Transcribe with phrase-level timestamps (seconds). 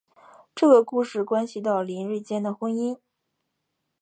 [0.55, 2.97] 这个故事关系到林瑞间的婚姻。